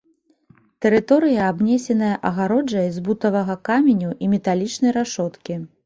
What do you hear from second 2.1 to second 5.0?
агароджай з бутавага каменю і металічнай